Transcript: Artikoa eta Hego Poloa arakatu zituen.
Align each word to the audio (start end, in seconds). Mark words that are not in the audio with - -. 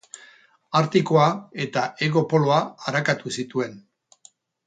Artikoa 0.79 1.25
eta 1.65 1.83
Hego 2.05 2.25
Poloa 2.33 2.59
arakatu 2.93 3.35
zituen. 3.43 3.77